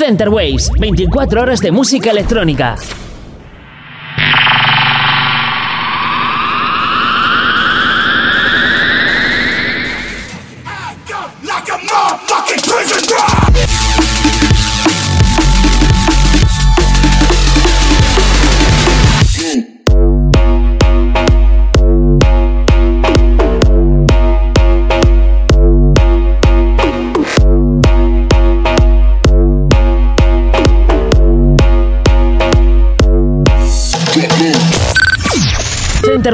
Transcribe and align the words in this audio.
Center 0.00 0.30
Waves, 0.30 0.70
24 0.78 1.42
horas 1.42 1.60
de 1.60 1.70
música 1.70 2.10
electrónica. 2.10 2.74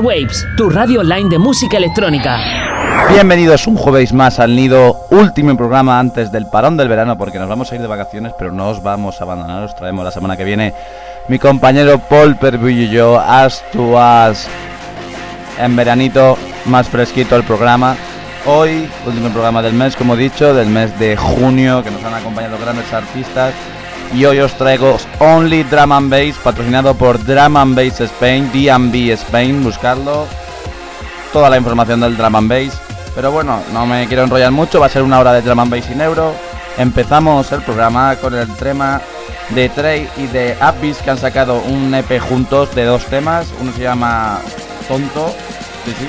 Waves, 0.00 0.46
tu 0.56 0.68
radio 0.70 1.00
online 1.00 1.28
de 1.28 1.38
música 1.38 1.76
electrónica. 1.76 2.38
Bienvenidos 3.10 3.66
un 3.66 3.76
jueves 3.76 4.12
más 4.12 4.38
al 4.38 4.56
Nido, 4.56 5.06
último 5.10 5.56
programa 5.56 5.98
antes 5.98 6.32
del 6.32 6.46
parón 6.46 6.76
del 6.76 6.88
verano, 6.88 7.16
porque 7.16 7.38
nos 7.38 7.48
vamos 7.48 7.70
a 7.70 7.74
ir 7.74 7.80
de 7.80 7.86
vacaciones, 7.86 8.32
pero 8.38 8.52
no 8.52 8.68
os 8.68 8.82
vamos 8.82 9.20
a 9.20 9.24
abandonar, 9.24 9.62
os 9.62 9.74
traemos 9.74 10.04
la 10.04 10.10
semana 10.10 10.36
que 10.36 10.44
viene 10.44 10.74
mi 11.28 11.38
compañero 11.38 11.98
Paul 11.98 12.36
Perbillo 12.36 12.82
y 12.82 12.88
yo, 12.90 13.20
As, 13.20 13.62
en 15.58 15.76
veranito, 15.76 16.36
más 16.66 16.88
fresquito 16.88 17.36
el 17.36 17.44
programa. 17.44 17.96
Hoy, 18.44 18.88
último 19.06 19.30
programa 19.30 19.62
del 19.62 19.74
mes, 19.74 19.96
como 19.96 20.14
he 20.14 20.18
dicho, 20.18 20.54
del 20.54 20.68
mes 20.68 20.98
de 20.98 21.16
junio, 21.16 21.82
que 21.82 21.90
nos 21.90 22.02
han 22.04 22.14
acompañado 22.14 22.58
grandes 22.58 22.92
artistas. 22.92 23.54
Y 24.14 24.24
hoy 24.24 24.38
os 24.40 24.56
traigo 24.56 24.96
Only 25.18 25.62
Drum 25.64 25.92
and 25.92 26.34
patrocinado 26.42 26.94
por 26.94 27.22
Drum 27.24 27.56
and 27.56 27.78
Spain, 27.78 28.50
DB 28.52 29.12
Spain, 29.12 29.62
buscarlo. 29.62 30.26
Toda 31.32 31.50
la 31.50 31.58
información 31.58 32.00
del 32.00 32.16
Drum 32.16 32.36
and. 32.36 32.72
Pero 33.14 33.32
bueno, 33.32 33.62
no 33.72 33.86
me 33.86 34.06
quiero 34.06 34.24
enrollar 34.24 34.52
mucho, 34.52 34.80
va 34.80 34.86
a 34.86 34.90
ser 34.90 35.02
una 35.02 35.18
hora 35.18 35.32
de 35.32 35.42
Drum 35.42 35.60
and 35.60 35.70
Bass 35.70 35.84
sin 35.84 36.00
euro. 36.00 36.34
Empezamos 36.78 37.50
el 37.52 37.62
programa 37.62 38.16
con 38.16 38.34
el 38.34 38.48
tema 38.56 39.00
de 39.50 39.68
Trey 39.70 40.08
y 40.16 40.26
de 40.26 40.56
Abyss 40.60 40.98
que 40.98 41.10
han 41.10 41.18
sacado 41.18 41.62
un 41.62 41.94
EP 41.94 42.20
juntos 42.20 42.74
de 42.74 42.84
dos 42.84 43.04
temas. 43.06 43.46
Uno 43.60 43.72
se 43.72 43.82
llama 43.82 44.40
Tonto, 44.88 45.34
sí, 45.84 45.94
sí, 45.98 46.06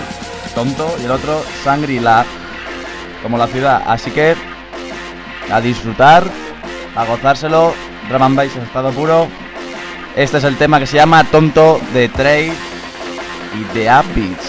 Tonto, 0.53 0.93
y 1.01 1.05
el 1.05 1.11
otro 1.11 1.41
Shangri-La, 1.63 2.25
como 3.23 3.37
la 3.37 3.47
ciudad. 3.47 3.83
Así 3.87 4.11
que 4.11 4.35
a 5.51 5.61
disfrutar, 5.61 6.23
a 6.95 7.05
gozárselo. 7.05 7.73
Drum 8.09 8.23
and 8.23 8.35
Bass 8.35 8.55
en 8.55 8.63
estado 8.63 8.91
puro. 8.91 9.27
Este 10.15 10.37
es 10.37 10.43
el 10.43 10.57
tema 10.57 10.79
que 10.79 10.87
se 10.87 10.97
llama 10.97 11.23
Tonto 11.25 11.79
de 11.93 12.09
Trey 12.09 12.51
y 13.53 13.77
de 13.77 13.89
Abyss. 13.89 14.46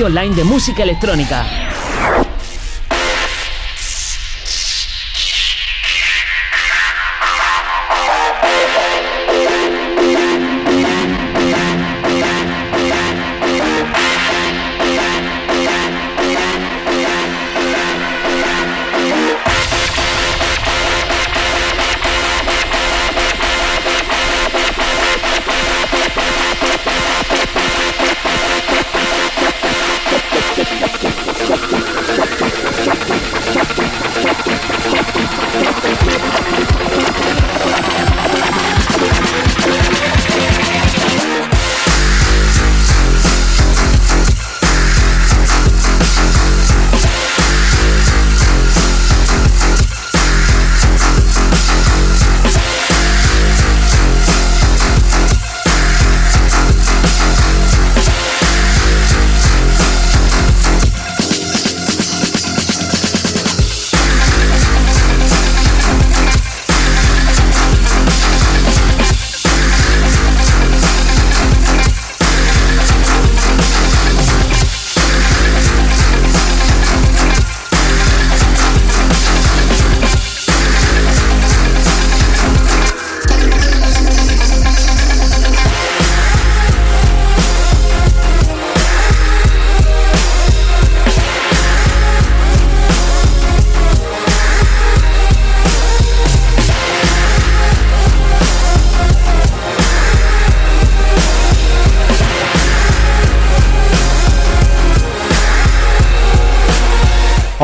Online 0.00 0.34
de 0.34 0.44
música 0.44 0.82
electrónica. 0.82 1.61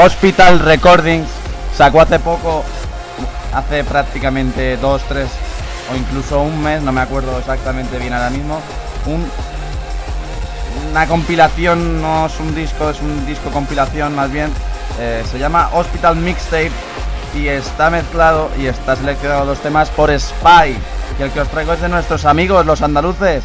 Hospital 0.01 0.61
Recordings 0.61 1.29
sacó 1.75 2.01
hace 2.01 2.21
poco, 2.21 2.63
hace 3.53 3.83
prácticamente 3.83 4.77
dos, 4.77 5.03
tres 5.09 5.27
o 5.93 5.97
incluso 5.97 6.41
un 6.41 6.63
mes, 6.63 6.81
no 6.83 6.93
me 6.93 7.01
acuerdo 7.01 7.37
exactamente 7.37 7.99
bien 7.99 8.13
ahora 8.13 8.31
mismo, 8.31 8.61
un, 9.07 9.29
una 10.93 11.05
compilación, 11.09 12.01
no 12.01 12.27
es 12.27 12.39
un 12.39 12.55
disco, 12.55 12.91
es 12.91 13.01
un 13.01 13.27
disco 13.27 13.51
compilación 13.51 14.15
más 14.15 14.31
bien, 14.31 14.53
eh, 15.01 15.25
se 15.29 15.37
llama 15.37 15.69
Hospital 15.73 16.15
Mixtape 16.15 16.71
y 17.35 17.49
está 17.49 17.91
mezclado 17.91 18.53
y 18.57 18.67
está 18.67 18.95
seleccionado 18.95 19.47
los 19.47 19.59
temas 19.59 19.91
por 19.91 20.17
Spy. 20.17 20.77
Y 21.19 21.23
el 21.25 21.33
que 21.33 21.41
os 21.41 21.49
traigo 21.49 21.73
es 21.73 21.81
de 21.81 21.89
nuestros 21.89 22.25
amigos, 22.25 22.65
los 22.65 22.83
andaluces, 22.83 23.43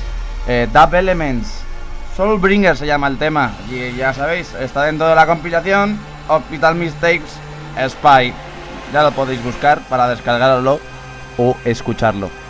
eh, 0.48 0.68
Dub 0.72 0.94
Elements. 0.94 1.64
Soulbringer 2.16 2.78
se 2.78 2.86
llama 2.86 3.08
el 3.08 3.18
tema. 3.18 3.54
Y 3.72 3.96
ya 3.96 4.14
sabéis, 4.14 4.54
está 4.54 4.84
dentro 4.84 5.08
de 5.08 5.16
la 5.16 5.26
compilación 5.26 6.13
Hospital 6.28 6.76
Mistakes 6.76 7.32
Spy. 7.78 8.34
Ya 8.92 9.04
lo 9.04 9.12
podéis 9.12 9.44
buscar 9.44 9.80
para 9.90 10.08
descargarlo 10.08 10.80
o 11.38 11.56
escucharlo. 11.66 12.43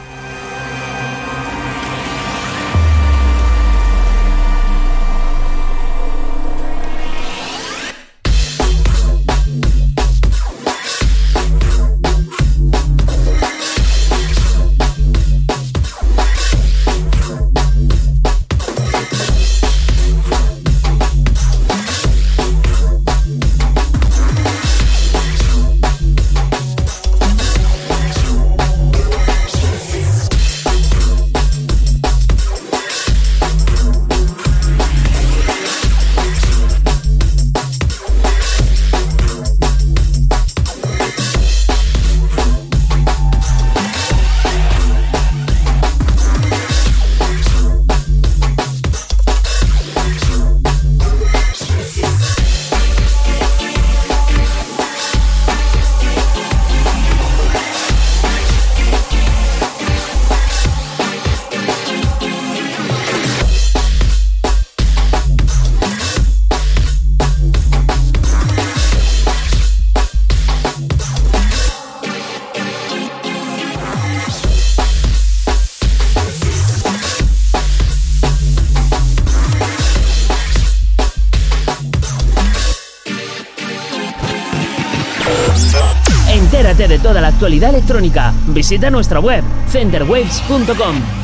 Actualidad 87.44 87.72
electrónica, 87.72 88.34
visita 88.48 88.90
nuestra 88.90 89.19
web 89.19 89.44
centerwaves.com. 89.68 91.23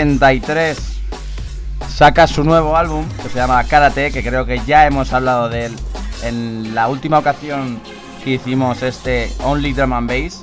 L33 0.00 0.76
saca 1.88 2.26
su 2.26 2.42
nuevo 2.42 2.74
álbum 2.74 3.04
que 3.22 3.28
se 3.28 3.36
llama 3.36 3.62
Karate, 3.64 4.10
que 4.10 4.22
creo 4.22 4.46
que 4.46 4.60
ya 4.66 4.86
hemos 4.86 5.12
hablado 5.12 5.50
de 5.50 5.66
él 5.66 5.76
en 6.22 6.74
la 6.74 6.88
última 6.88 7.18
ocasión 7.18 7.78
que 8.24 8.30
hicimos 8.30 8.82
este 8.82 9.30
Only 9.44 9.74
Drum 9.74 9.92
and 9.92 10.08
Bass. 10.08 10.40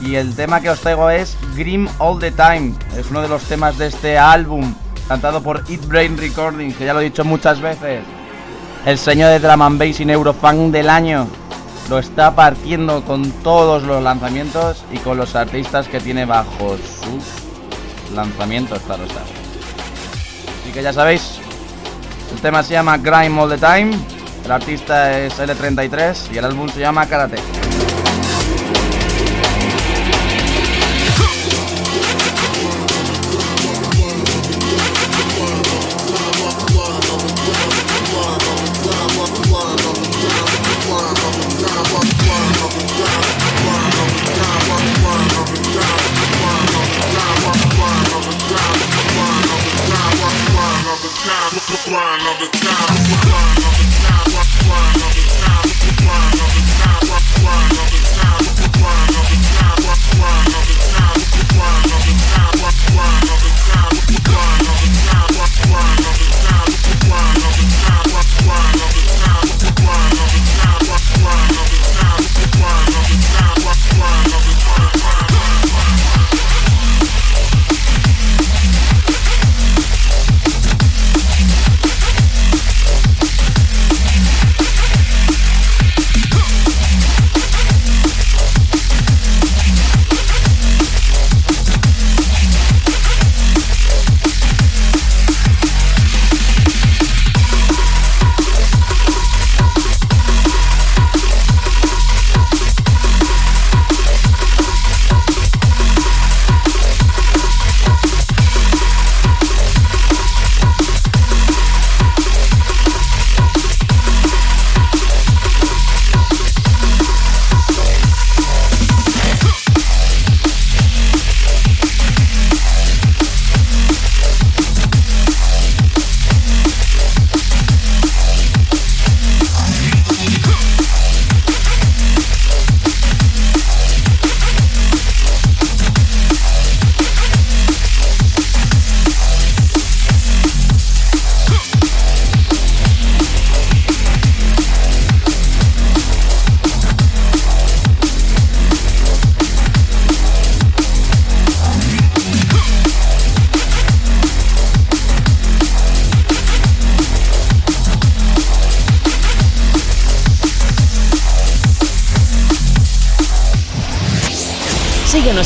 Y 0.00 0.14
el 0.14 0.36
tema 0.36 0.60
que 0.60 0.70
os 0.70 0.80
traigo 0.80 1.10
es 1.10 1.36
Grim 1.56 1.88
All 1.98 2.20
the 2.20 2.30
Time. 2.30 2.74
Es 2.96 3.10
uno 3.10 3.22
de 3.22 3.28
los 3.28 3.42
temas 3.42 3.76
de 3.78 3.88
este 3.88 4.18
álbum, 4.18 4.72
cantado 5.08 5.42
por 5.42 5.64
Eat 5.68 5.84
Brain 5.86 6.16
Recordings, 6.16 6.76
que 6.76 6.84
ya 6.84 6.94
lo 6.94 7.00
he 7.00 7.04
dicho 7.04 7.24
muchas 7.24 7.60
veces. 7.60 8.04
El 8.86 8.98
señor 8.98 9.30
de 9.30 9.40
Drum 9.40 9.62
and 9.62 9.78
Bass 9.80 9.98
y 9.98 10.04
Neurofan 10.04 10.70
del 10.70 10.88
año. 10.88 11.26
Lo 11.90 11.98
está 11.98 12.36
partiendo 12.36 13.02
con 13.04 13.30
todos 13.42 13.82
los 13.82 14.00
lanzamientos 14.00 14.84
y 14.92 14.98
con 14.98 15.16
los 15.16 15.34
artistas 15.34 15.88
que 15.88 15.98
tiene 15.98 16.24
bajo 16.24 16.76
su 16.76 17.41
lanzamiento 18.14 18.74
esta 18.74 18.96
rosa. 18.96 19.22
Así 20.62 20.72
que 20.72 20.82
ya 20.82 20.92
sabéis, 20.92 21.38
el 22.32 22.40
tema 22.40 22.62
se 22.62 22.72
llama 22.72 22.98
Grime 22.98 23.40
All 23.40 23.50
the 23.50 23.58
Time, 23.58 23.92
el 24.44 24.50
artista 24.50 25.18
es 25.18 25.38
L33 25.38 26.32
y 26.32 26.38
el 26.38 26.44
álbum 26.44 26.68
se 26.68 26.80
llama 26.80 27.06
Karate. 27.06 27.61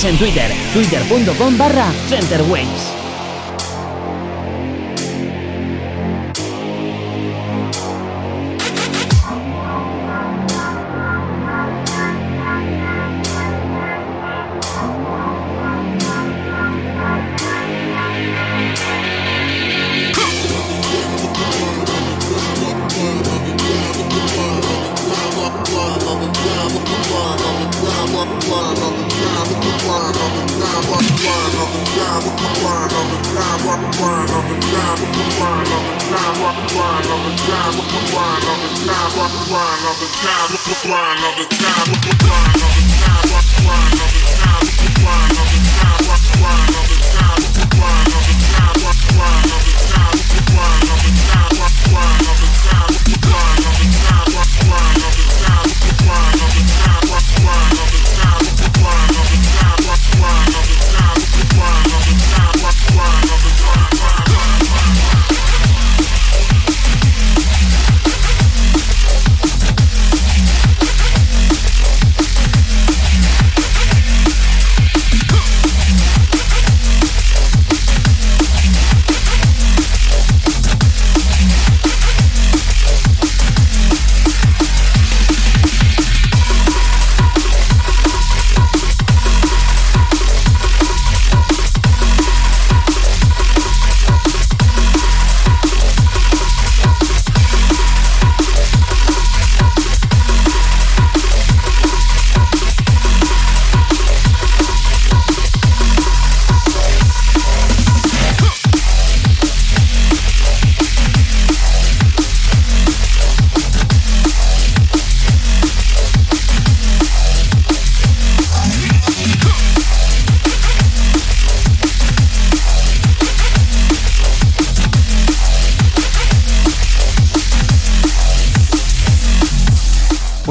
En 0.04 0.18
Twitter, 0.18 0.50
twitter.com 0.72 1.56
barra 1.56 1.92
centerwaves. 2.08 2.95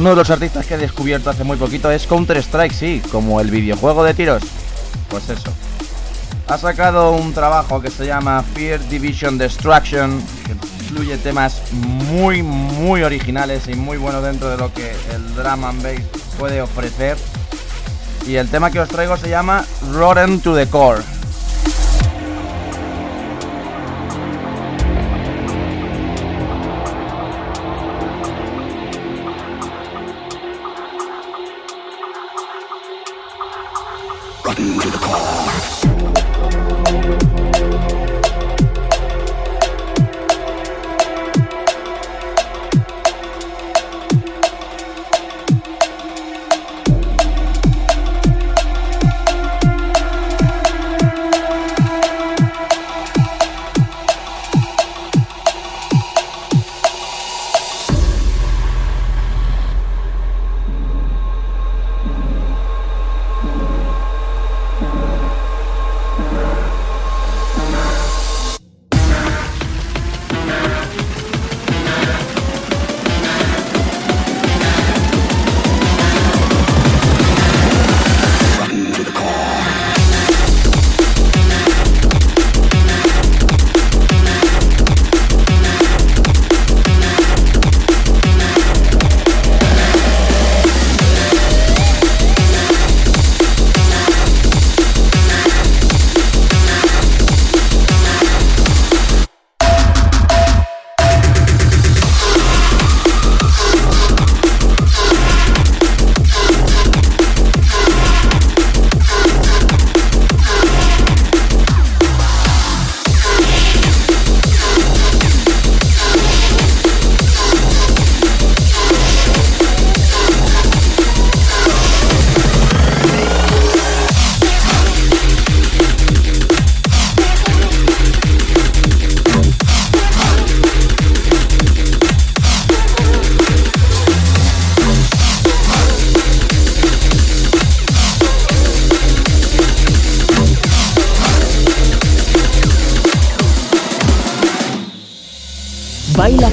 Uno 0.05 0.12
de 0.12 0.17
los 0.17 0.29
artistas 0.29 0.67
que 0.67 0.75
he 0.75 0.77
descubierto 0.77 1.31
hace 1.31 1.43
muy 1.43 1.57
poquito 1.57 1.89
es 1.89 2.05
Counter-Strike, 2.05 2.71
sí, 2.71 3.01
como 3.12 3.41
el 3.41 3.50
videojuego 3.50 4.03
de 4.03 4.13
tiros. 4.13 4.43
Pues 5.09 5.27
eso. 5.31 5.51
Ha 6.47 6.59
sacado 6.59 7.13
un 7.13 7.33
trabajo 7.33 7.81
que 7.81 7.89
se 7.89 8.05
llama 8.05 8.43
Fear 8.53 8.88
Division 8.88 9.39
Destruction, 9.39 10.21
que 10.45 10.83
incluye 10.83 11.17
temas 11.17 11.63
muy, 11.71 12.43
muy 12.43 13.01
originales 13.01 13.67
y 13.67 13.74
muy 13.74 13.97
buenos 13.97 14.24
dentro 14.24 14.47
de 14.51 14.57
lo 14.57 14.71
que 14.71 14.91
el 15.12 15.33
drum 15.33 15.65
and 15.65 15.81
bass 15.81 16.05
puede 16.38 16.62
ofrecer. 16.62 17.17
Y 18.27 18.35
el 18.35 18.47
tema 18.47 18.69
que 18.69 18.81
os 18.81 18.89
traigo 18.89 19.17
se 19.17 19.27
llama 19.27 19.65
Rotten 19.91 20.39
to 20.39 20.55
the 20.55 20.67
Core. 20.67 21.01
Button 34.55 34.79
to 34.79 34.89
the 34.89 34.97
call. 34.97 35.64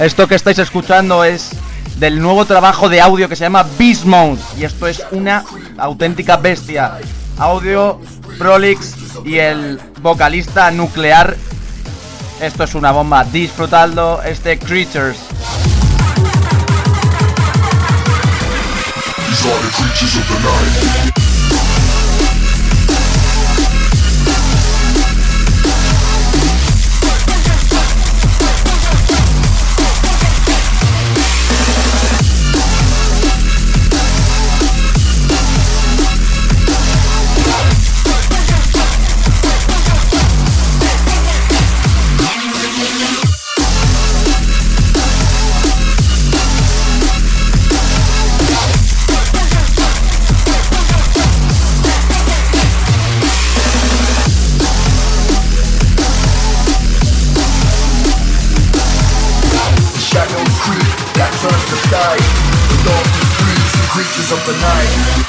Esto 0.00 0.26
que 0.26 0.34
estáis 0.34 0.58
escuchando 0.58 1.24
es 1.24 1.50
del 1.98 2.22
nuevo 2.22 2.46
trabajo 2.46 2.88
de 2.88 3.02
audio 3.02 3.28
que 3.28 3.36
se 3.36 3.44
llama 3.44 3.66
Beast 3.78 4.06
Y 4.58 4.64
esto 4.64 4.86
es 4.86 5.02
una 5.10 5.44
auténtica 5.76 6.38
bestia. 6.38 6.98
Audio, 7.36 8.00
Prolix 8.38 8.94
y 9.26 9.36
el 9.36 9.78
vocalista 10.00 10.70
nuclear 10.70 11.36
esto 12.40 12.64
es 12.64 12.74
una 12.74 12.90
bomba. 12.90 13.22
Disfrutando 13.24 14.22
este 14.22 14.58
Creatures. 14.58 15.18
of 64.40 64.46
the 64.46 64.52
night. 64.52 65.19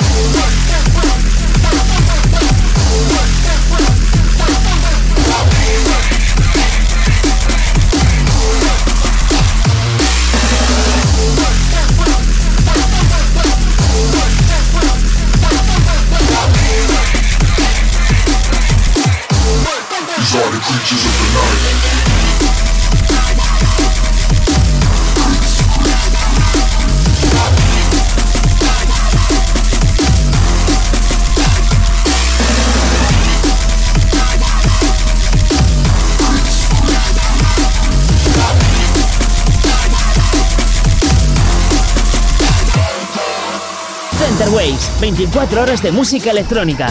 Waves, 44.82 45.00
24 45.00 45.62
horas 45.62 45.82
de 45.82 45.92
música 45.92 46.32
electrónica. 46.32 46.88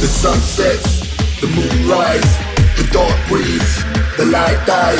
The 0.00 0.08
sun 0.08 0.38
sets, 0.40 1.00
the 1.40 1.46
moon 1.46 1.88
rises, 1.88 2.38
the 2.76 2.88
dark 2.92 3.16
breathes, 3.28 3.84
the 4.16 4.26
light 4.26 4.58
dies, 4.66 4.98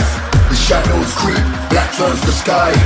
the 0.49 0.55
shadows 0.55 1.13
creep, 1.15 1.45
black 1.71 1.93
turns 1.97 2.21
the 2.23 2.33
sky. 2.33 2.84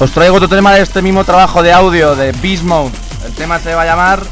Os 0.00 0.12
traigo 0.12 0.36
otro 0.36 0.48
tema 0.48 0.72
de 0.72 0.80
este 0.80 1.02
mismo 1.02 1.24
trabajo 1.24 1.62
de 1.62 1.74
audio 1.74 2.16
de 2.16 2.32
Bismo. 2.32 2.90
El 3.26 3.34
tema 3.34 3.58
se 3.58 3.74
va 3.74 3.82
a 3.82 3.84
llamar. 3.84 4.22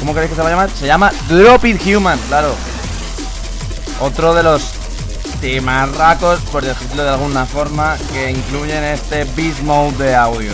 ¿Cómo 0.00 0.12
creéis 0.12 0.30
que 0.30 0.34
se 0.34 0.42
va 0.42 0.48
a 0.48 0.50
llamar? 0.50 0.70
Se 0.70 0.88
llama 0.88 1.12
Drop 1.28 1.64
It 1.66 1.80
Human, 1.86 2.18
claro. 2.26 2.52
Otro 4.00 4.34
de 4.34 4.42
los 4.42 4.72
temarracos, 5.40 6.40
por 6.50 6.64
decirlo 6.64 7.04
de 7.04 7.10
alguna 7.10 7.46
forma, 7.46 7.96
que 8.12 8.32
incluyen 8.32 8.82
este 8.82 9.22
Beast 9.36 9.60
Mode 9.60 10.04
de 10.04 10.16
audio. 10.16 10.52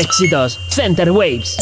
Éxitos. 0.00 0.58
Center 0.68 1.10
Waves. 1.10 1.58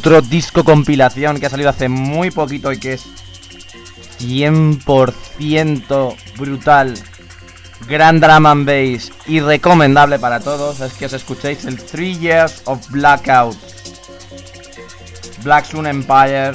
Otro 0.00 0.22
disco 0.22 0.64
compilación 0.64 1.38
que 1.38 1.44
ha 1.44 1.50
salido 1.50 1.68
hace 1.68 1.90
muy 1.90 2.30
poquito 2.30 2.72
y 2.72 2.80
que 2.80 2.94
es 2.94 3.04
100% 4.18 6.16
brutal, 6.38 6.94
gran 7.86 8.18
drama 8.18 8.50
and 8.50 8.64
bass 8.64 9.12
y 9.26 9.40
recomendable 9.40 10.18
para 10.18 10.40
todos 10.40 10.80
es 10.80 10.94
que 10.94 11.04
os 11.04 11.12
escuchéis 11.12 11.66
el 11.66 11.76
3 11.76 12.18
Years 12.18 12.62
of 12.64 12.88
Blackout, 12.88 13.58
Black 15.42 15.66
Sun 15.66 15.86
Empire, 15.86 16.52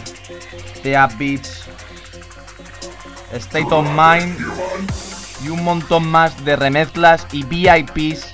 The 0.81 0.97
Beats, 1.19 1.65
State 3.31 3.67
of 3.69 3.85
Mind 3.89 4.39
y 5.43 5.49
un 5.49 5.63
montón 5.63 6.07
más 6.07 6.43
de 6.43 6.55
remezclas 6.55 7.27
y 7.31 7.43
VIPs 7.43 8.25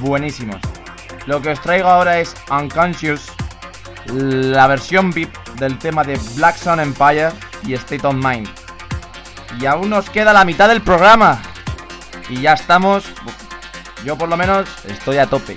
buenísimos. 0.00 0.62
Lo 1.26 1.42
que 1.42 1.50
os 1.50 1.60
traigo 1.60 1.88
ahora 1.88 2.18
es 2.18 2.34
Unconscious 2.50 3.30
la 4.12 4.66
versión 4.66 5.10
VIP 5.10 5.34
del 5.58 5.78
tema 5.78 6.04
de 6.04 6.18
Black 6.36 6.56
Sun 6.56 6.80
Empire 6.80 7.30
y 7.66 7.74
State 7.74 8.06
of 8.06 8.14
Mind. 8.14 8.48
Y 9.60 9.66
aún 9.66 9.90
nos 9.90 10.08
queda 10.10 10.32
la 10.32 10.44
mitad 10.44 10.68
del 10.68 10.82
programa. 10.82 11.40
Y 12.28 12.40
ya 12.42 12.52
estamos. 12.52 13.04
Yo 14.04 14.16
por 14.16 14.28
lo 14.28 14.36
menos 14.36 14.68
estoy 14.86 15.18
a 15.18 15.26
tope. 15.26 15.56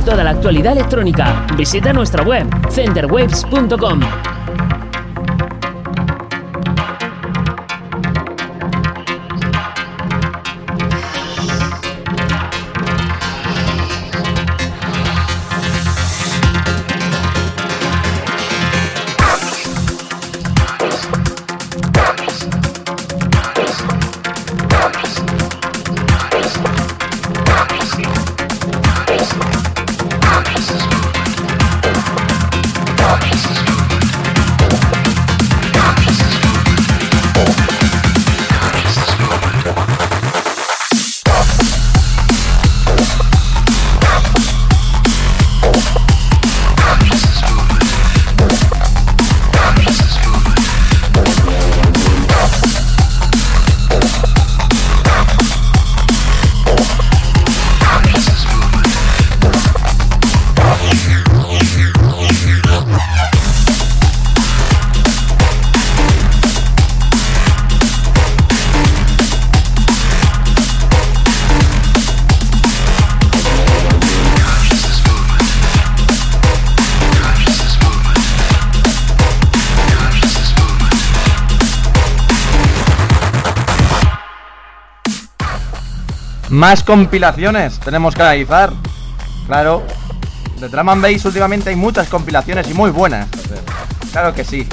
Toda 0.00 0.22
la 0.22 0.30
actualidad 0.30 0.72
electrónica. 0.72 1.44
Visita 1.56 1.92
nuestra 1.92 2.22
web 2.22 2.46
centerwaves.com. 2.70 4.35
Más 86.56 86.82
compilaciones 86.82 87.78
tenemos 87.80 88.14
que 88.14 88.22
analizar. 88.22 88.72
Claro, 89.46 89.82
de 90.58 90.70
Drum 90.70 90.88
and 90.88 91.04
últimamente 91.26 91.68
hay 91.68 91.76
muchas 91.76 92.08
compilaciones 92.08 92.66
y 92.70 92.72
muy 92.72 92.90
buenas. 92.90 93.28
Claro 94.10 94.32
que 94.32 94.42
sí. 94.42 94.66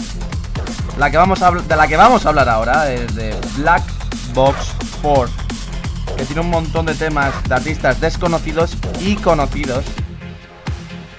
La 0.97 1.11
que 1.11 1.17
vamos 1.17 1.41
a, 1.41 1.51
de 1.51 1.75
la 1.75 1.85
que 1.89 1.97
vamos 1.97 2.25
a 2.25 2.29
hablar 2.29 2.47
ahora 2.47 2.89
es 2.89 3.13
de 3.15 3.35
Black 3.57 3.83
Box 4.33 4.71
4, 5.01 5.29
que 6.15 6.23
tiene 6.23 6.39
un 6.39 6.51
montón 6.51 6.85
de 6.85 6.95
temas 6.95 7.33
de 7.49 7.53
artistas 7.53 7.99
desconocidos 7.99 8.77
y 9.01 9.17
conocidos. 9.17 9.83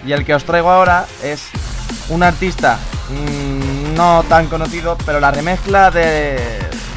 Y 0.07 0.12
el 0.12 0.24
que 0.24 0.35
os 0.35 0.44
traigo 0.44 0.70
ahora 0.70 1.05
es 1.22 1.42
un 2.09 2.22
artista 2.22 2.79
mmm, 3.11 3.94
no 3.94 4.24
tan 4.31 4.46
conocido, 4.46 4.96
pero 5.05 5.20
la 5.20 5.31
remezcla 5.31 5.90
de 5.90 6.38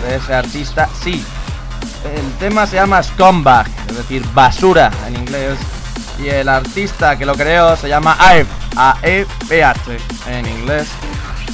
ese 0.09 0.33
artista 0.33 0.87
sí. 1.03 1.21
El 2.15 2.31
tema 2.39 2.65
se 2.65 2.75
llama 2.75 3.03
Scumbag, 3.03 3.67
es 3.89 3.97
decir, 3.97 4.25
basura 4.33 4.91
en 5.07 5.15
inglés. 5.15 5.57
Y 6.19 6.29
el 6.29 6.49
artista 6.49 7.17
que 7.17 7.25
lo 7.25 7.35
creó 7.35 7.75
se 7.75 7.89
llama 7.89 8.17
Aep, 8.19 8.47
A-E-P-H 8.75 9.97
en 10.27 10.45
inglés. 10.47 10.87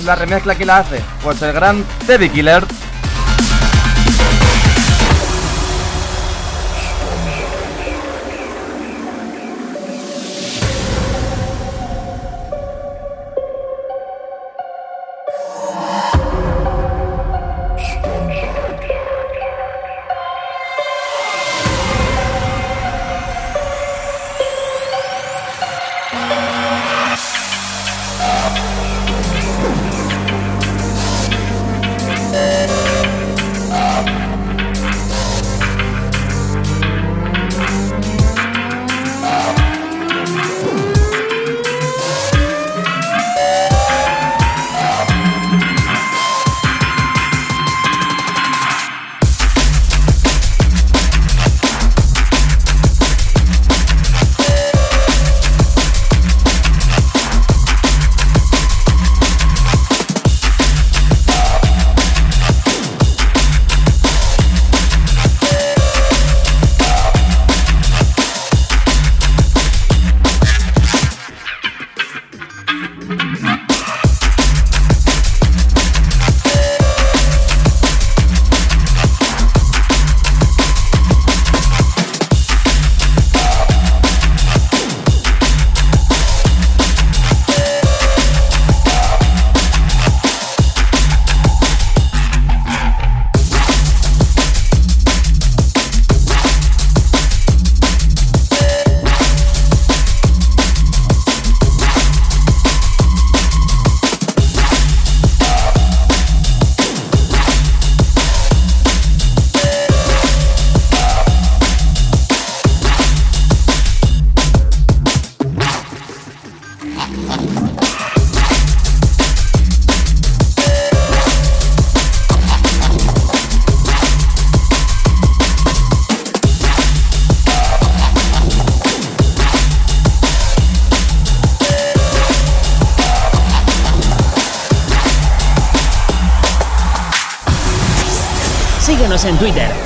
La 0.05 0.15
remezcla 0.15 0.55
que 0.55 0.65
la 0.65 0.77
hace, 0.77 1.01
pues 1.21 1.41
el 1.41 1.53
gran 1.53 1.83
Teddy 2.05 2.29
Killer 2.29 2.65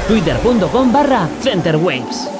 twitter.com 0.07 0.91
barra 0.91 1.27
centerwaves. 1.41 2.36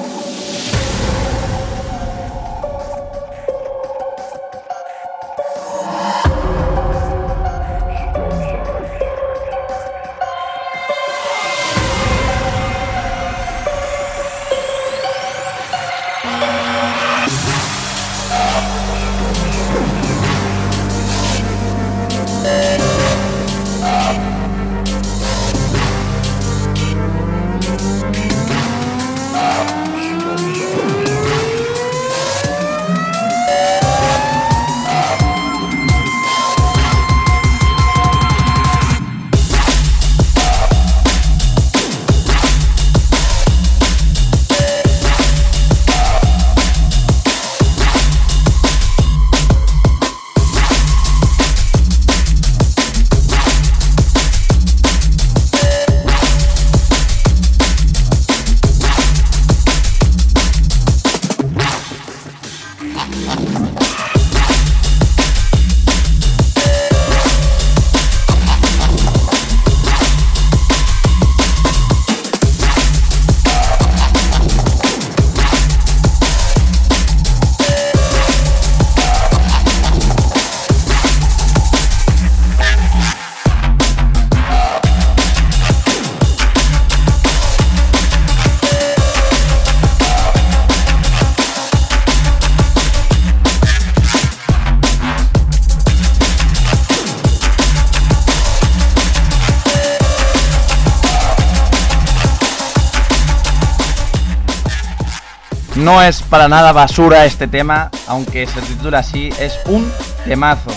No 105.88 106.02
es 106.02 106.22
para 106.22 106.50
nada 106.50 106.74
basura 106.74 107.24
este 107.24 107.48
tema, 107.48 107.90
aunque 108.08 108.46
se 108.46 108.60
titula 108.60 109.00
así, 109.00 109.30
es 109.40 109.58
un 109.68 109.90
temazo. 110.26 110.70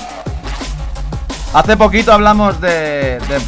Hace 1.53 1.77
poquito 1.77 2.13
hablamos 2.13 2.61
de, 2.61 3.19
de, 3.19 3.41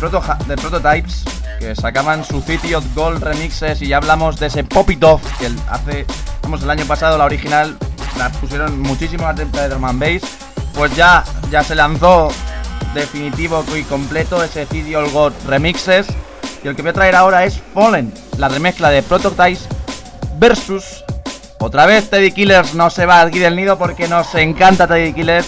Prototypes, 0.56 1.22
que 1.60 1.76
sacaban 1.76 2.24
su 2.24 2.42
City 2.42 2.74
of 2.74 2.84
Gold 2.96 3.22
remixes 3.22 3.80
y 3.80 3.86
ya 3.86 3.98
hablamos 3.98 4.40
de 4.40 4.48
ese 4.48 4.64
Pop 4.64 4.90
It 4.90 5.04
Off 5.04 5.22
que 5.38 5.52
hace, 5.70 6.04
vamos, 6.42 6.64
el 6.64 6.70
año 6.70 6.84
pasado 6.84 7.16
la 7.16 7.26
original 7.26 7.78
la 8.18 8.28
pusieron 8.30 8.80
muchísimo 8.80 9.28
a 9.28 9.32
de 9.32 9.44
drum 9.44 9.84
and 9.84 10.00
bass, 10.00 10.28
pues 10.74 10.92
ya, 10.96 11.22
ya 11.48 11.62
se 11.62 11.76
lanzó 11.76 12.32
definitivo 12.92 13.64
y 13.76 13.84
completo 13.84 14.42
ese 14.42 14.66
City 14.66 14.96
of 14.96 15.12
Gold 15.12 15.36
remixes 15.46 16.08
y 16.64 16.66
el 16.66 16.74
que 16.74 16.82
voy 16.82 16.90
a 16.90 16.94
traer 16.94 17.14
ahora 17.14 17.44
es 17.44 17.62
Fallen, 17.72 18.12
la 18.36 18.48
remezcla 18.48 18.90
de 18.90 19.00
Prototypes 19.04 19.68
versus 20.40 21.01
otra 21.62 21.86
vez 21.86 22.10
Teddy 22.10 22.32
Killers 22.32 22.74
no 22.74 22.90
se 22.90 23.06
va 23.06 23.20
aquí 23.20 23.38
del 23.38 23.54
nido 23.54 23.78
porque 23.78 24.08
nos 24.08 24.34
encanta 24.34 24.86
Teddy 24.86 25.12
Killers. 25.12 25.46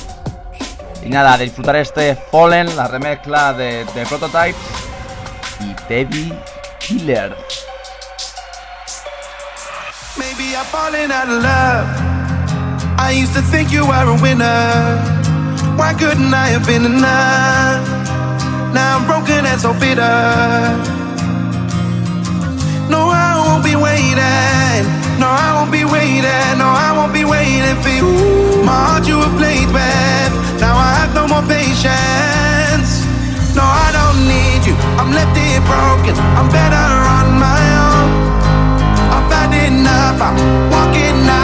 Y 1.04 1.10
nada, 1.10 1.36
disfrutar 1.36 1.76
este 1.76 2.16
Fallen, 2.30 2.74
la 2.76 2.88
remezcla 2.88 3.52
de, 3.52 3.84
de 3.84 4.06
Prototypes 4.06 4.56
y 5.60 5.74
Teddy 5.88 6.32
Killer. 6.78 7.36
Maybe 10.16 10.54
I'm 10.54 10.64
falling 10.66 11.10
out 11.10 11.28
of 11.28 11.42
love. 11.42 11.86
I 12.98 13.10
used 13.10 13.34
to 13.34 13.42
think 13.42 13.72
you 13.72 13.84
were 13.84 14.08
a 14.08 14.14
winner. 14.22 14.96
Why 15.76 15.92
couldn't 15.94 16.32
I 16.32 16.48
have 16.52 16.64
been 16.64 16.84
enough? 16.84 17.82
Now 18.72 18.98
I'm 18.98 19.06
broken 19.06 19.44
and 19.44 19.60
so 19.60 19.72
bitter. 19.74 20.00
No, 22.88 23.10
I 23.10 23.42
won't 23.44 23.64
be 23.64 23.74
waiting. 23.74 24.63
No, 25.18 25.28
I 25.28 25.54
won't 25.56 25.72
be 25.72 25.84
waiting. 25.84 26.58
No, 26.58 26.66
I 26.66 26.92
won't 26.96 27.12
be 27.12 27.24
waiting 27.24 27.76
for 27.82 27.88
you. 27.88 28.64
My 28.64 28.74
heart 28.86 29.06
you 29.06 29.18
have 29.24 29.36
played 29.38 29.70
with. 29.70 30.32
Now 30.60 30.74
I 30.76 30.90
have 31.00 31.12
no 31.14 31.24
more 31.28 31.44
patience. 31.46 32.90
No, 33.54 33.62
I 33.62 33.88
don't 33.98 34.20
need 34.26 34.62
you. 34.68 34.74
I'm 34.98 35.10
left 35.12 35.36
here 35.36 35.62
broken. 35.70 36.14
I'm 36.38 36.48
better 36.50 36.86
on 37.18 37.26
my 37.46 37.62
own. 37.86 38.08
I've 39.14 39.30
had 39.30 39.52
enough. 39.68 40.18
I'm 40.20 40.36
walking 40.70 41.28
out. 41.28 41.43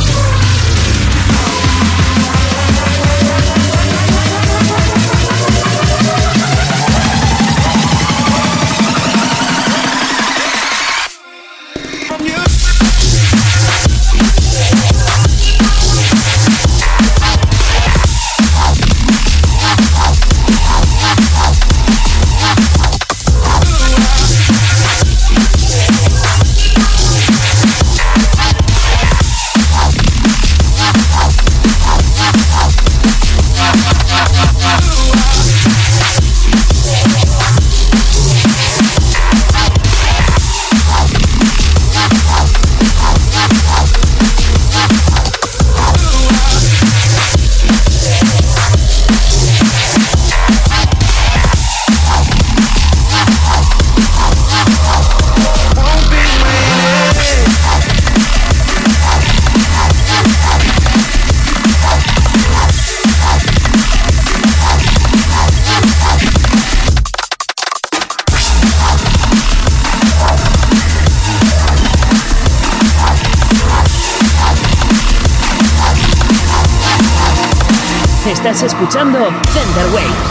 Estás 78.51 78.73
escuchando 78.73 79.17
Thunder 79.53 79.87
Waves. 79.93 80.30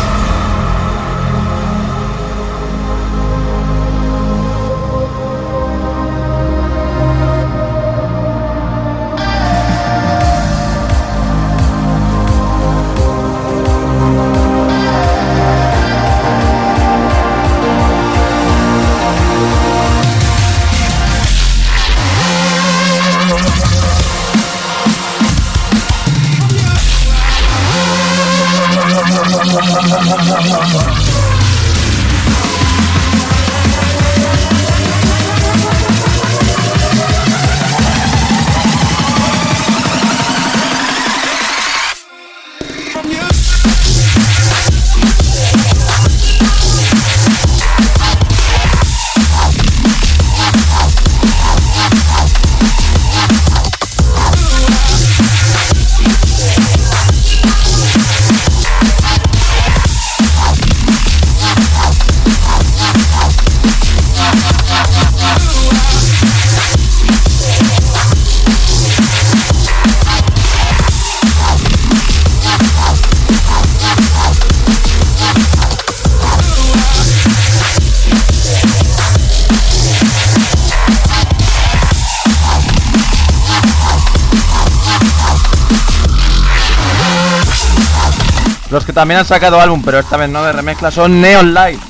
Los 88.70 88.84
que 88.84 88.92
también 88.92 89.20
han 89.20 89.26
sacado 89.26 89.60
álbum, 89.60 89.82
pero 89.84 89.98
esta 89.98 90.16
vez 90.16 90.30
no 90.30 90.42
de 90.44 90.52
remezcla, 90.52 90.90
son 90.90 91.20
Neon 91.20 91.52
Light. 91.54 91.80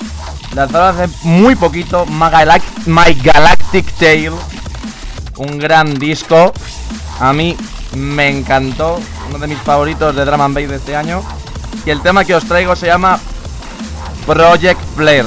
Lanzaron 0.54 0.98
hace 0.98 1.12
muy 1.22 1.54
poquito 1.54 2.06
My, 2.06 2.26
Galac- 2.30 2.86
My 2.86 3.14
Galactic 3.14 3.92
Tale. 3.98 4.32
Un 5.36 5.58
gran 5.58 5.98
disco. 5.98 6.52
A 7.20 7.32
mí 7.32 7.56
me 7.94 8.28
encantó. 8.28 8.98
Uno 9.28 9.38
de 9.38 9.46
mis 9.46 9.58
favoritos 9.58 10.14
de 10.16 10.24
Drum 10.24 10.40
and 10.40 10.54
Bass 10.54 10.68
de 10.68 10.76
este 10.76 10.96
año. 10.96 11.22
Y 11.86 11.90
el 11.90 12.00
tema 12.02 12.24
que 12.24 12.34
os 12.34 12.44
traigo 12.46 12.74
se 12.74 12.86
llama 12.86 13.18
Project 14.26 14.80
Flare. 14.96 15.26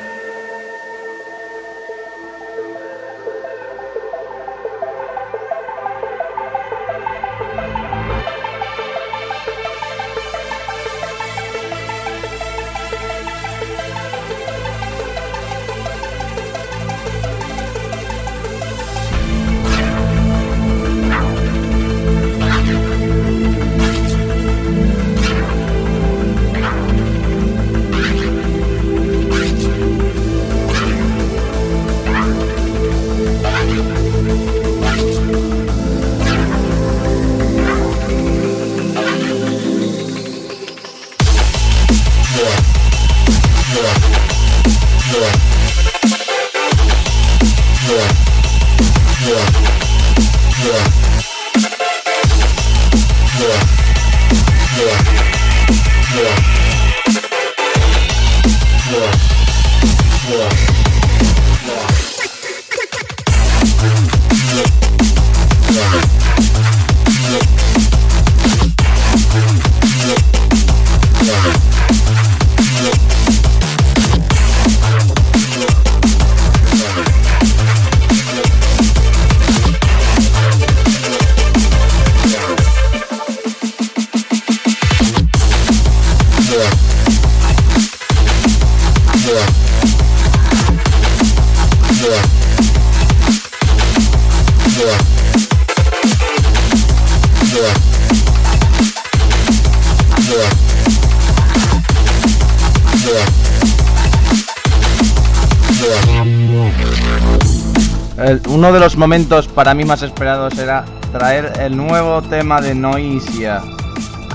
uno 108.47 108.71
de 108.71 108.79
los 108.79 108.97
momentos 108.97 109.47
para 109.47 109.73
mí 109.73 109.83
más 109.83 110.01
esperados 110.03 110.57
era 110.57 110.85
traer 111.11 111.53
el 111.59 111.75
nuevo 111.75 112.21
tema 112.21 112.61
de 112.61 112.75
Noisia, 112.75 113.61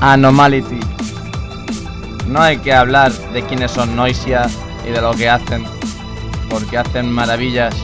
Anomality. 0.00 0.80
No 2.26 2.42
hay 2.42 2.58
que 2.58 2.74
hablar 2.74 3.12
de 3.32 3.42
quiénes 3.42 3.70
son 3.70 3.94
Noisia 3.94 4.48
y 4.86 4.90
de 4.90 5.00
lo 5.00 5.12
que 5.12 5.28
hacen, 5.28 5.64
porque 6.50 6.78
hacen 6.78 7.10
maravillas 7.10 7.74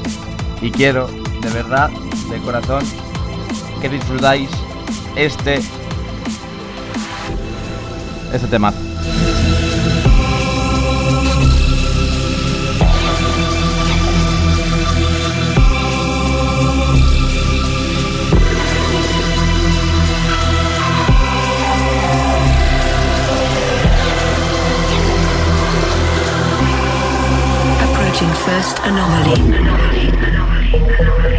y 0.60 0.70
quiero, 0.70 1.08
de 1.40 1.50
verdad, 1.50 1.88
de 2.30 2.38
corazón, 2.40 2.84
que 3.80 3.88
disfrutáis 3.88 4.50
este 5.16 5.60
este 8.32 8.46
tema. 8.48 8.72
first 28.52 28.78
anomaly. 28.80 29.32
anomaly, 29.32 30.08
anomaly, 30.08 30.68
anomaly 31.00 31.31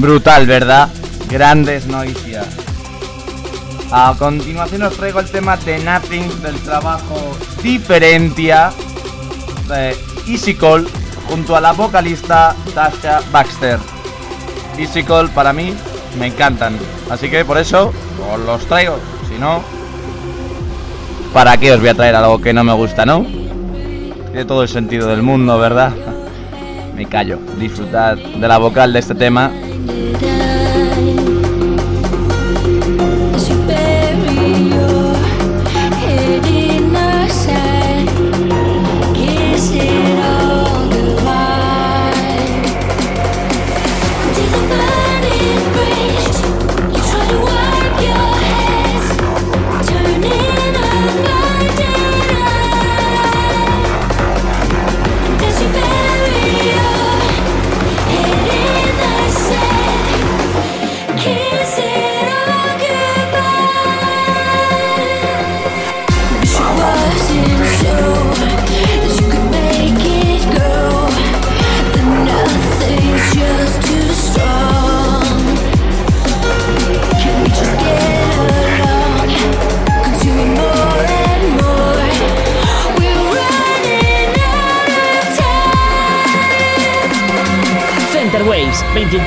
Brutal, 0.00 0.46
¿verdad? 0.46 0.88
Grandes 1.28 1.86
noticias. 1.86 2.46
A 3.92 4.14
continuación 4.18 4.82
os 4.84 4.94
traigo 4.94 5.20
el 5.20 5.30
tema 5.30 5.58
de 5.58 5.78
Nothing 5.78 6.40
del 6.40 6.54
trabajo 6.60 7.36
Diferencia 7.62 8.70
de 9.68 9.94
Easy 10.26 10.54
Call 10.54 10.88
junto 11.28 11.54
a 11.54 11.60
la 11.60 11.72
vocalista 11.72 12.56
Tasha 12.74 13.20
Baxter. 13.30 13.78
Easy 14.78 15.02
Call 15.04 15.28
para 15.28 15.52
mí 15.52 15.74
me 16.18 16.28
encantan, 16.28 16.78
así 17.10 17.28
que 17.28 17.44
por 17.44 17.58
eso 17.58 17.92
os 18.32 18.40
los 18.40 18.64
traigo. 18.64 18.96
Si 19.28 19.38
no, 19.38 19.60
¿para 21.34 21.58
qué 21.58 21.72
os 21.72 21.80
voy 21.80 21.90
a 21.90 21.94
traer 21.94 22.16
algo 22.16 22.40
que 22.40 22.54
no 22.54 22.64
me 22.64 22.72
gusta, 22.72 23.04
no? 23.04 23.22
Tiene 23.22 24.46
todo 24.46 24.62
el 24.62 24.70
sentido 24.70 25.08
del 25.08 25.20
mundo, 25.20 25.58
¿verdad? 25.58 25.92
Me 27.00 27.06
callo. 27.06 27.38
Disfrutad 27.58 28.18
de 28.18 28.46
la 28.46 28.58
vocal 28.58 28.92
de 28.92 28.98
este 28.98 29.14
tema 29.14 29.50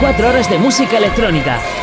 24 0.04 0.28
horas 0.28 0.50
de 0.50 0.58
música 0.58 0.98
electrónica. 0.98 1.83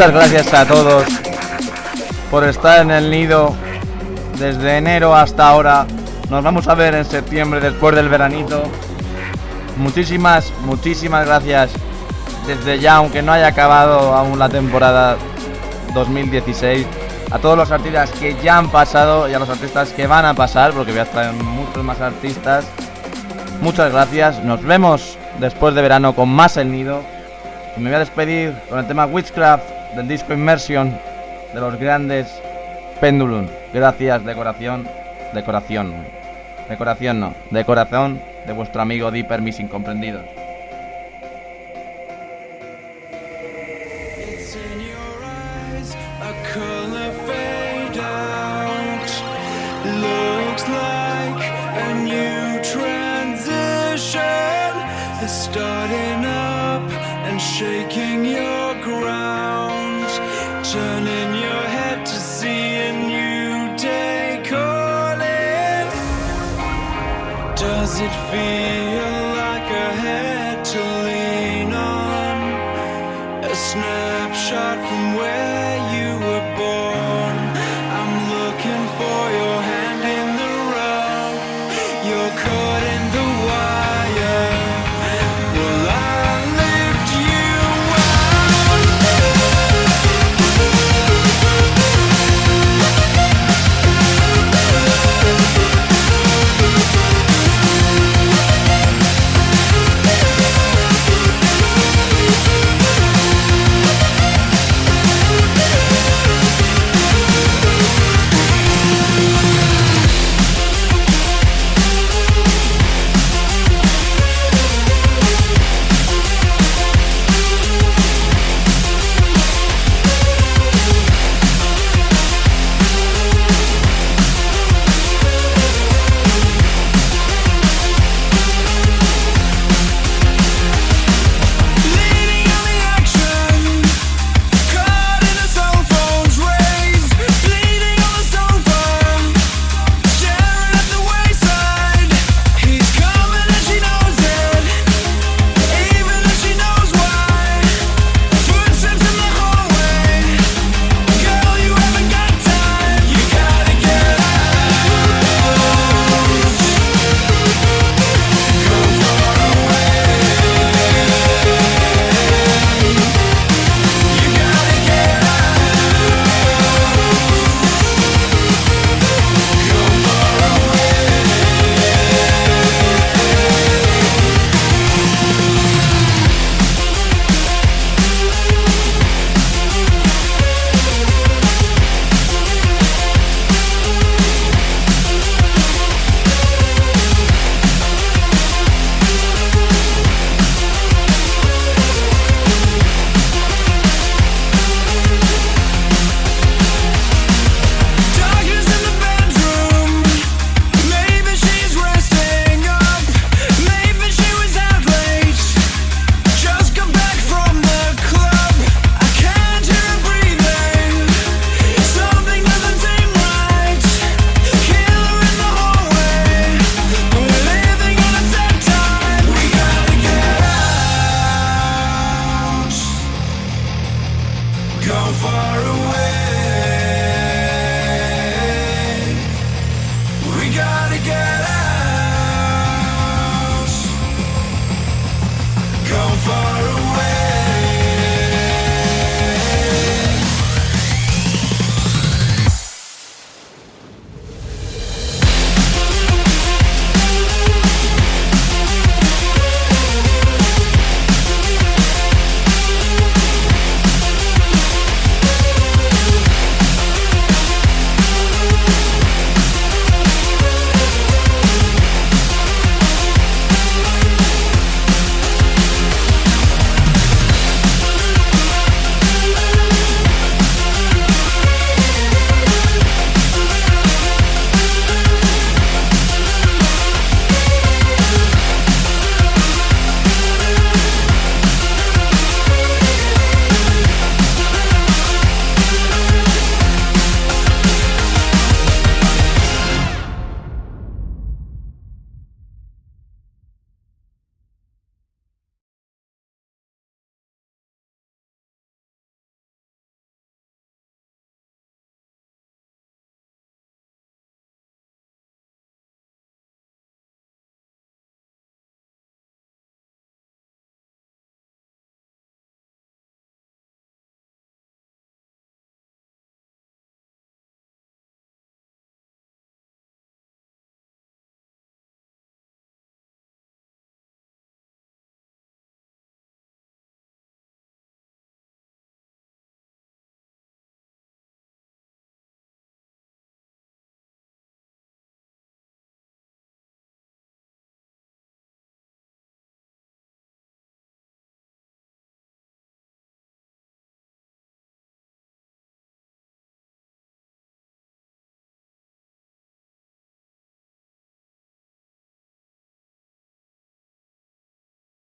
Muchas 0.00 0.14
gracias 0.14 0.54
a 0.54 0.64
todos 0.64 1.04
por 2.30 2.44
estar 2.44 2.80
en 2.80 2.90
el 2.90 3.10
nido 3.10 3.54
desde 4.38 4.78
enero 4.78 5.14
hasta 5.14 5.46
ahora. 5.46 5.86
Nos 6.30 6.42
vamos 6.42 6.68
a 6.68 6.74
ver 6.74 6.94
en 6.94 7.04
septiembre 7.04 7.60
después 7.60 7.94
del 7.94 8.08
veranito. 8.08 8.62
Muchísimas, 9.76 10.54
muchísimas 10.64 11.26
gracias 11.26 11.72
desde 12.46 12.78
ya, 12.78 12.94
aunque 12.94 13.20
no 13.20 13.30
haya 13.30 13.48
acabado 13.48 14.14
aún 14.14 14.38
la 14.38 14.48
temporada 14.48 15.18
2016, 15.92 16.86
a 17.30 17.38
todos 17.38 17.58
los 17.58 17.70
artistas 17.70 18.10
que 18.12 18.34
ya 18.42 18.56
han 18.56 18.70
pasado 18.70 19.28
y 19.28 19.34
a 19.34 19.38
los 19.38 19.50
artistas 19.50 19.90
que 19.90 20.06
van 20.06 20.24
a 20.24 20.32
pasar, 20.32 20.72
porque 20.72 20.92
voy 20.92 21.02
a 21.02 21.10
traer 21.10 21.34
muchos 21.34 21.84
más 21.84 22.00
artistas. 22.00 22.64
Muchas 23.60 23.92
gracias, 23.92 24.42
nos 24.42 24.62
vemos 24.62 25.18
después 25.40 25.74
de 25.74 25.82
verano 25.82 26.14
con 26.14 26.30
más 26.30 26.56
El 26.56 26.72
Nido. 26.72 27.02
Me 27.76 27.90
voy 27.90 27.96
a 27.96 27.98
despedir 27.98 28.54
con 28.70 28.78
el 28.78 28.86
tema 28.86 29.04
Witchcraft 29.04 29.69
del 29.94 30.08
disco 30.08 30.32
Immersion 30.32 30.96
de 31.52 31.60
los 31.60 31.78
grandes 31.78 32.40
Pendulum. 33.00 33.46
Gracias, 33.72 34.24
decoración, 34.24 34.86
decoración, 35.32 35.94
decoración 36.68 37.20
no, 37.20 37.34
de 37.50 37.64
corazón 37.64 38.20
de 38.46 38.52
vuestro 38.52 38.82
amigo 38.82 39.10
Dipper 39.10 39.40
Mis 39.40 39.58
Incomprendidos. 39.58 40.39